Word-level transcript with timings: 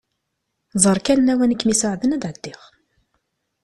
Ẓer 0.83 0.97
kan 1.05 1.19
lawan 1.25 1.53
i 1.53 1.55
akem-isuɛden 1.57 2.15
ad 2.15 2.19
d-ɛeddiɣ. 2.21 2.61